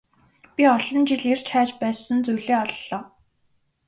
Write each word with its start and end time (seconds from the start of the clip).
Би 0.55 0.63
олон 0.75 1.03
жил 1.09 1.23
эрж 1.31 1.43
хайж 1.51 1.69
байсан 1.81 2.17
зүйлээ 2.25 2.57
оллоо. 2.65 3.01